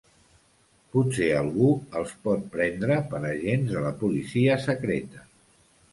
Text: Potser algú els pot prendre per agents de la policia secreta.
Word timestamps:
Potser 0.93 1.27
algú 1.41 1.67
els 2.01 2.15
pot 2.25 2.47
prendre 2.55 2.97
per 3.13 3.23
agents 3.33 3.77
de 3.77 3.87
la 3.87 3.95
policia 4.03 4.61
secreta. 4.69 5.27